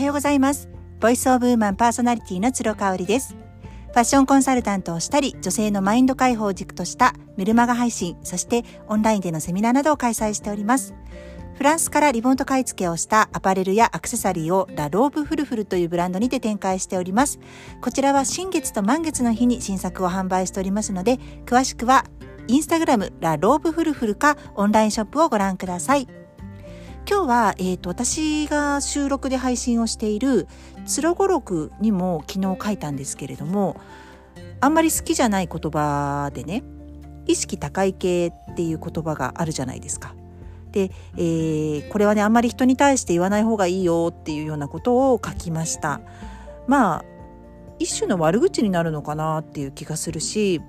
[0.00, 3.36] はようございます Voice of Woman パーソナリティの鶴香織です
[3.88, 10.94] ファッションコンサルタントをしたり女性のマインド解放を軸としたメルマガ配信そしてオンラインでのセミナーなどを開催しております
[11.52, 17.38] フランスからリモート買い付けをしたアパレルやアクセサリーをラローブフルフルというブランドにて展開しております。
[17.82, 22.06] こちらは新月と満月の日に新作を販売しておりますので、詳しくは
[22.48, 26.08] インスタグラムラローブフルフルかオンラインショップをご覧ください。
[27.08, 30.46] 今日は、え、ー、と、私が収録で配信をしている、
[30.86, 33.76] つろごろくにも昨日書いたんですけれども、
[34.60, 36.62] あんまり好きじゃない言葉でね、
[37.26, 40.14] 意識高い系っていう言葉があるじゃないですか。
[40.72, 46.00] で、えー、これはねあんまり人に対して言わない方がいいよっていうようなことを書きました
[46.66, 47.04] まあ
[47.78, 50.60] 一種の悪口になるのかなっていう気がするし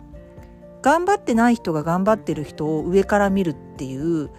[0.82, 4.32] 頑張ってない人が頑張ってる人を上から見るっていう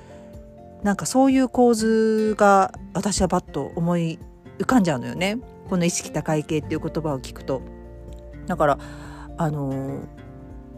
[0.82, 4.18] なんかそういう構図が私はバッと思い
[4.58, 5.38] 浮かんじゃうのよね
[5.68, 7.62] この意識高い系っていう言葉を聞くと
[8.46, 8.78] だから
[9.38, 10.00] あの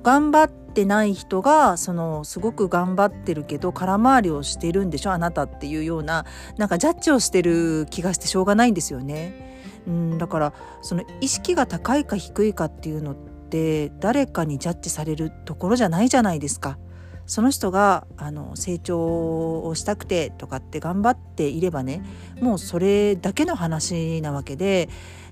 [0.02, 6.26] 頑張ってない人がそのすごく頑張ってるけど空回りをしてるんでしょあなたっていうような
[6.58, 9.54] なんかジャッジをしてる気がしてしょうがないんですよね。
[9.86, 13.14] うんだからその意識が高いか低いかっていうのっ
[13.50, 16.78] て誰かにジャッジされるところじゃないじゃないですか。
[17.26, 22.02] その人があの成長をしたくてとかって頑張っていればね
[22.40, 24.88] もうそれだけの話なわけで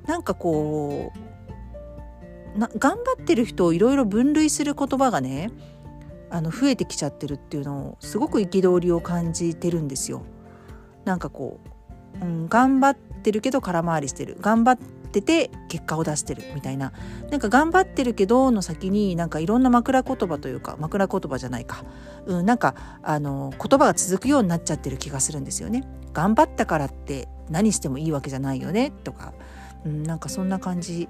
[0.06, 1.12] なんかこ
[2.56, 5.50] うな頑張ってる人をいろいろ分類する言葉がね
[6.30, 10.22] あの増えてきちゃってるっていうのをすごく憤りを感じてるんですよ。
[11.04, 11.60] なんかこ
[12.22, 16.92] う、うん、頑張ってるけど空回りしてる頑張ってて結果を出してるみたいな。
[17.30, 21.84] なんか頑張ってるけどの先になんかいろんな枕言葉というか枕言葉じゃないか、
[22.26, 25.84] うん、なんかあの言葉が続くようになっちゃってる気がするんですよね。
[26.14, 28.92] 頑張ったからって何してもいいわけじゃないよね？
[29.04, 29.34] とか、
[29.84, 31.08] うん、なんかそんな感じ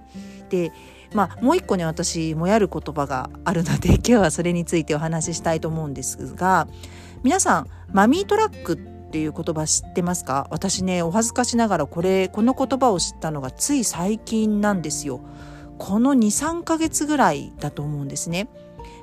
[0.49, 0.73] で。
[1.15, 6.67] まあ、もう一個ね私もやる言葉があるので今日はそれについてお話ししたいと思うんですが
[7.23, 10.49] 皆さんマミートラックってていう言葉知ってますか？
[10.51, 15.21] 私ねお恥ずかしながらこれこの言葉を知ったのがつい最近なんですよ。
[15.79, 18.49] この23ヶ月ぐらいだと思うんですね。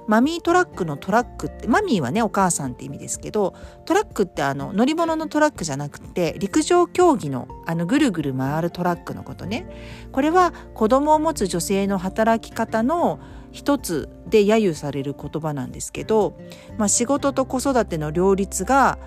[0.07, 3.53] マミートラックのトラックってマミーはねお母さんって意味ですけど
[3.85, 9.67] トラックってあの乗り物のトラックじゃなくて陸上競技のあのぐるぐる回るトラックのことね
[10.11, 13.19] これは子供を持つ女性の働き方の
[13.51, 16.39] 一つで揶揄される言葉なんですけど、
[16.79, 18.97] まあ、仕事と子育ての両立が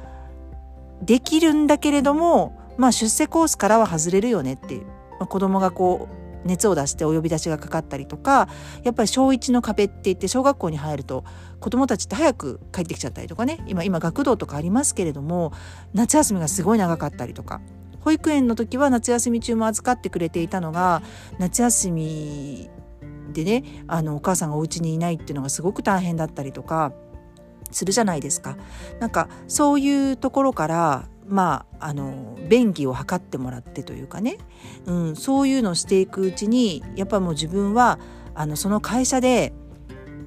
[1.03, 4.93] できるんだけれども、まあ、出世コースからは外れるよねっていう、ま
[5.23, 8.49] あ、子供がこう熱を出してお呼び出しがかかったりとか
[8.83, 11.25] やっぱり小1の壁って言って小学校に入ると
[11.61, 13.65] 子どもたちって早く帰ってきちゃったりとかね。
[13.69, 15.53] 今今学童とかありますけれども
[15.95, 17.61] 夏休みがすごい長かったりとか。
[18.01, 21.03] 保育園の時は夏休み中も預かってくれていたのが
[21.39, 22.69] 夏休み
[23.33, 26.93] でねあのお母さんがお家にいないっていうのがすごく大変だったりとか。
[27.73, 28.57] するじゃないですか。
[29.01, 34.39] なんかそういうところからまあ、あの便宜を図ってもらってというかね、
[34.87, 37.99] うん、そういうのをしていくうちにやっぱもう自分は
[38.35, 39.53] あのその会社で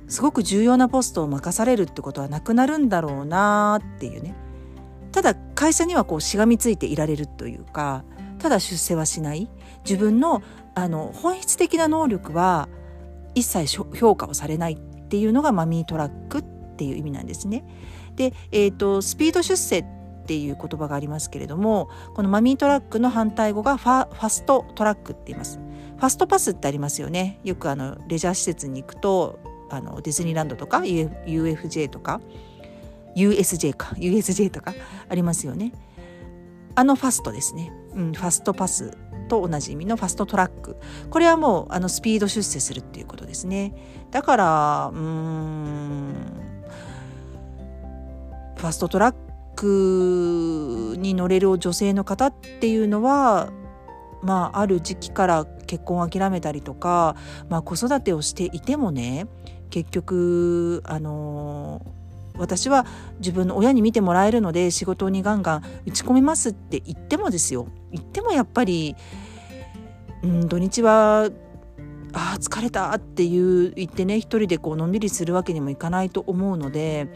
[0.07, 4.35] すごく重要なポストを任されるってことはなくなるんだろうなっていうね。
[5.11, 8.03] ただ会社にはこうしがみついていられるというか
[8.37, 9.49] ただ出世はしない。
[9.83, 10.41] 自分の
[10.73, 12.67] あの本質的な能力は
[13.33, 13.67] 一切
[13.97, 14.77] 評価をされないっ
[15.07, 16.41] ていうのがマミートラックっ
[16.75, 17.63] ていう意味なんですね。
[18.15, 19.85] で、えーと、とスピード出世っ
[20.25, 25.59] っていう言葉がありますけれどもこのマミートラックの反対語がファファストトラックって言います。
[25.97, 27.39] ファストパスってありますよね。
[27.43, 32.21] よくあのレジャー施設に行くとあのディズニーランドとか UFJ とか
[33.15, 34.73] USJ か USJ とか
[35.07, 35.71] ありますよね。
[36.73, 38.97] あのファストですね、うん、ファストパス
[39.29, 40.75] と同じ意味のファストトラック。
[41.11, 43.75] これはもうあのスピード出世するっていうことですね。
[44.09, 46.44] だからうーん
[48.55, 49.15] ファストトラッ
[49.55, 53.51] クに乗れる女性の方っていうのは
[54.21, 57.15] まあある時期から結婚を諦めたりとか、
[57.49, 59.27] まあ、子育てをしていてもね
[59.69, 61.85] 結局あの
[62.37, 62.85] 私は
[63.19, 67.67] 自分の親に見てもらえるので仕事にガンガン打ち込みますって言ってもですよ。
[67.91, 68.95] 言ってもやっぱり、
[70.21, 71.29] うん、土日は
[72.13, 77.09] あ疲れたっていう言ってね一人でこうのんびりするわけにもいかないと思うので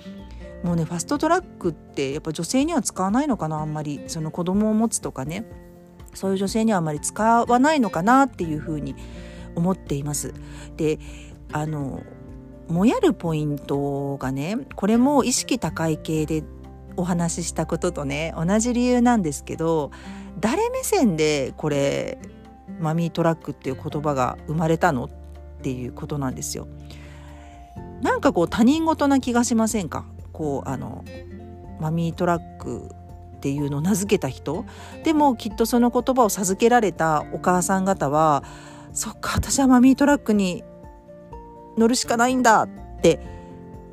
[0.64, 5.46] もうねファストトラックってやっぱ女性には使わないのかなあんまりその子供を持つとかね
[6.14, 8.96] そういう女性にはあんまり使わないのかなっていうふうに
[9.56, 10.34] 思っています。
[10.76, 11.00] で
[11.52, 12.04] あの
[12.68, 16.44] もやるポイントがねこれも意識高い系で
[16.98, 19.92] お話ししたこととね同じ理由なんですけど
[20.40, 22.20] 誰目線でこれ
[22.80, 25.10] マミートラックっていう言葉が生まれたのっ
[25.62, 26.68] ていうことなんですよ。
[28.02, 30.06] なんかこう他人事な気がしませんか？
[30.40, 31.04] こうあの
[31.82, 32.90] マミートラック
[33.36, 34.66] っていうのを名付けた人
[35.04, 38.46] でもきっとその言葉を授けられたお母さん方は
[38.94, 40.64] そっか私はマミートラックに
[41.78, 42.70] 乗るしかないんだっ
[43.02, 43.20] て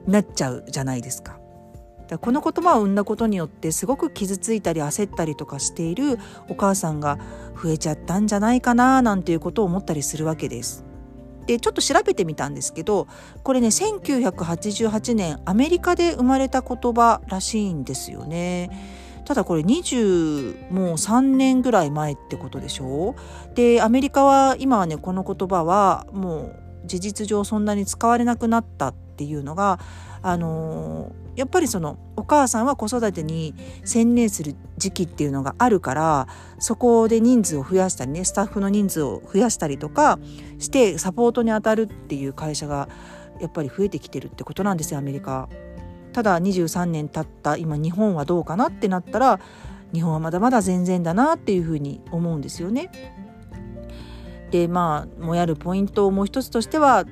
[0.06, 1.40] なっちゃうじゃないですか。
[2.06, 7.18] だこの言葉を生んだことによってすごく傷ついたり焦ったりとかしているお母さんが
[7.60, 10.85] 増えちゃったんじゃないかななんていうことを思ったりするわけです。
[11.46, 13.06] でちょっと調べてみたんですけど
[13.42, 18.70] これね1988年アメリカで生まれた言葉らしいんですよね。
[19.24, 23.16] ただこれ20もう3年ぐらい前ってことでしょ？
[23.54, 26.52] でアメリカは今はねこの言葉はも
[26.84, 29.80] う事実上そんなに使われなくなったっていうのが
[30.28, 36.26] あのー、やっぱりそのお母さんは子育てに専念する時期っていうのがあるから
[36.58, 40.18] そこで人数を増やしたりねスタッフの人数を増やしたりとか
[40.58, 42.88] してサポートに当たるっていう会社が
[43.40, 45.48] やっぱり増えてきてるってことなんですよアメリカ。
[46.12, 49.38] ただ23年経った今日本はどうかなってなったら
[49.92, 52.90] 日本はまだまだ全然だなっていうふうに思うんですよね。
[54.50, 57.04] でまあもやるポイントをもう一つとしては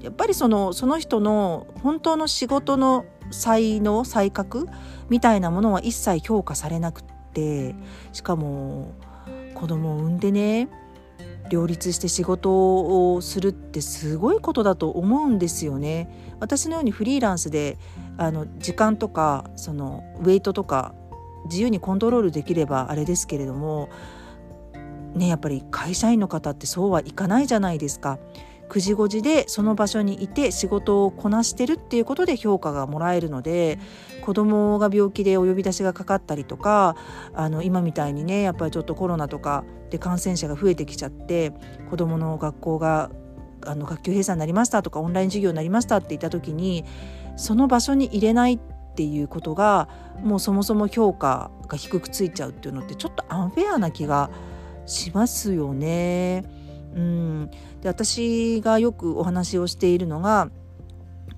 [0.00, 4.66] やっぱりそのその人の本当の仕事の才能才覚
[5.08, 7.74] みたいなものは一切評価されなくって
[8.12, 8.94] しかも
[9.54, 10.68] 子供を産んでね
[11.50, 16.08] 両立して仕事をするってすごいことだと思うんですよね。
[16.38, 17.76] 私のようにフリーランスで
[18.16, 20.94] あの時間とかそのウェイトとか
[21.46, 23.88] 自由にコントロールできればあれですけれども
[25.14, 28.18] ねやっぱり会社員の方ってそうはいかないじゃないですか。
[28.70, 33.78] 9時5時でその場所にいて仕事をこなしてるっていうことで評価がもらえるので
[34.22, 36.96] 子供が病気でお呼び出しがかかったりとか
[37.34, 41.52] あの今みたいにねやっぱりちょっとコロナとかで感染者が増えてきちゃって
[41.90, 43.10] 子供の学校が
[43.66, 46.84] あの学級閉鎖になりましたとかオンライン授業になりましたって言った時に
[47.36, 48.58] その場所に入れないっ
[48.94, 49.88] ていうことが
[50.22, 54.30] もうそもそも評価が低くついちゃうっていうのってちょっとアンフェアな気が
[54.86, 56.59] しますよね。
[56.94, 57.50] うん、
[57.82, 60.50] で私がよくお話をしているのが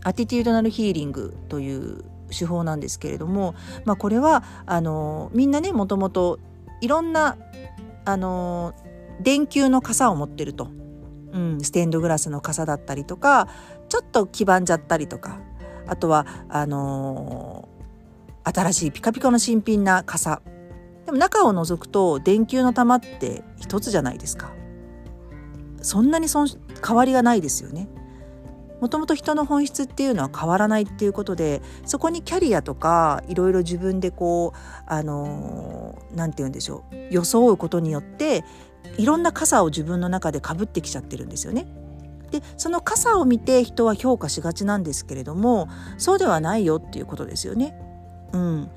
[0.02, 3.54] アティテュードナルヒーリングという手法なんですけれども、
[3.84, 6.38] まあ、これはあのみんなねもともと
[6.80, 7.36] いろんな
[8.04, 8.74] あの
[9.20, 10.68] 電球の傘を持ってると、
[11.32, 13.48] うん、ステンドグラスの傘だったりとか
[13.88, 15.40] ちょっと黄ばんじゃったりとか
[15.86, 17.68] あとはあの
[18.44, 20.42] 新しいピカピカの新品な傘。
[21.06, 24.52] でも中を覗くと電球の玉って一つじゃないですか。
[25.82, 26.48] そんなにそん
[26.84, 27.88] 変わりがないですよね
[28.80, 38.44] もともと人の本質っていうのは変わらないっていうことでそこにキャリアとかいろいろ自分でこうあの何て言うんでしょう装うことによって
[38.98, 41.66] いろんな傘を自分の中でかぶってきちゃってるんですよね。
[42.32, 45.68] でその傘を見て人は評価しがちなんですけれども
[45.98, 47.78] そうではないよっていうことですよね。
[48.32, 48.70] うん、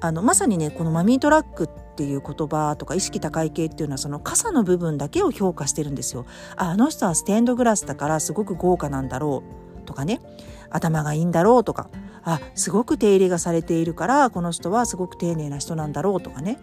[0.00, 1.68] あのまさにねこのマミートラック
[2.00, 6.24] っていう言葉とか意識高い系っていうのはその傘の部分だけを評価してるんですよ。
[6.56, 9.42] ああの人はステンドグラスだからすごく豪華なんだろ
[9.78, 10.22] うとかね
[10.70, 11.90] 頭がいいんだろうとか
[12.22, 16.58] あすごく手入れがされているからこの人はすごく丁寧な人なんだろうとかね。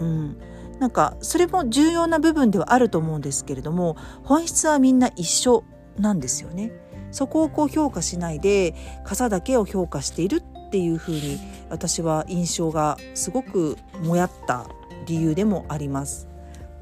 [0.00, 0.36] うん
[0.80, 5.62] なんかそれも重要な部分ではあると思うんですけれども本質はみんな一緒
[5.98, 6.72] なんですよね。
[7.12, 8.74] そこをこう評価しないで
[9.04, 11.38] 傘だけを評価しているっていうふうに
[11.68, 14.66] 私は印象がすごくもやった
[15.06, 16.28] 理由でもあります。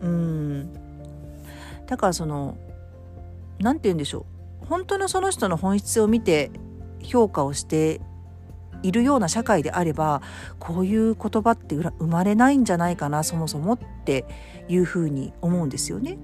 [0.02, 0.72] うん
[1.86, 2.56] だからその
[3.58, 4.26] 何て言うんでしょ
[4.62, 6.50] う本当のその人の本質を見て
[7.02, 8.00] 評価をして
[8.82, 10.22] いるような社会であれば
[10.58, 14.24] こういう言葉って生まれないんじゃないかなそもそもって
[14.68, 16.18] いうふうに思うんですよね。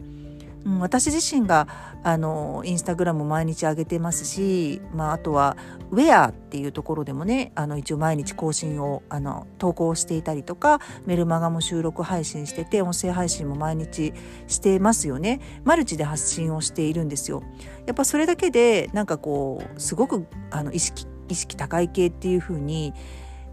[0.65, 1.69] うん、私自身が
[2.03, 5.57] あのインスタグラム毎日上げてますし、まあ、あとは
[5.91, 14.13] ウェアっていうところでもねあの一応毎日更新をあの投稿していたりとかメルマガも収録配信してて音声配信も毎日
[14.49, 17.43] してますよねマルチで発信をしているんですよ。
[17.87, 22.93] やっぱそれだけでなんかこうすごくあの意識意識高い系っていう風に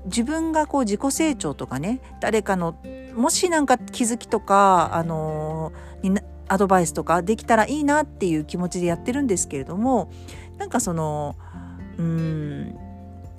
[0.05, 2.75] 自分がこう自己成長とかね誰かの
[3.15, 6.11] もし何か気づきとかあのに
[6.51, 10.11] アドバイスとかできたらいいなっていう気持ちでやってるんですけれども
[10.57, 11.37] なんかその
[11.97, 12.75] うん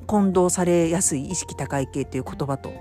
[0.07, 2.73] 混同されやすい意識高い系っていう言葉と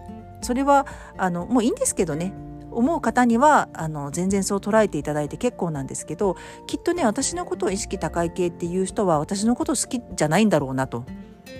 [0.41, 2.33] それはあのもういいんですけどね
[2.71, 11.05] 思う方にはあの全然そう捉えていただいて結構なんですけどきっとね私のことを意識高い系っていう人は私のこと好きじゃないんだろうなと。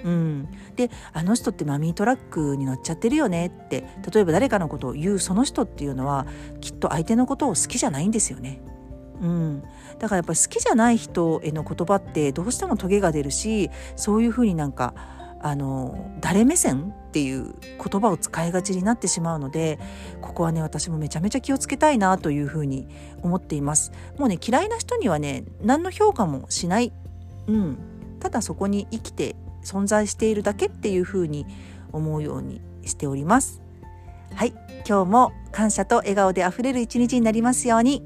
[0.04, 6.26] うん、であの人ってマミートラックに乗っちゃってるよねって例えば誰かのことを言うその人っていうのは
[6.60, 8.62] きっと相手のことを好きじゃないんですよね。
[9.22, 9.64] うん、
[10.00, 14.96] だからやっぱ好きじゃない人への言葉ってどうしてもトゲが出るしそういうふうになんか
[15.44, 19.80] あの誰目線っていう言葉を使いがちになってしまうので
[20.22, 22.88] ここはね私もめちゃめちゃ気をつけたいなというふうに
[23.22, 23.92] 思っています。
[24.18, 26.94] もうね嫌いな人にはね何の評価もしない、
[27.48, 27.78] うん、
[28.20, 31.46] ただそこに生きて存在しているだけっていうふうに
[31.92, 33.62] 思うようにしております。
[34.34, 34.54] はい。
[34.88, 38.04] 今日も感謝と笑顔であふれる一日になりますように。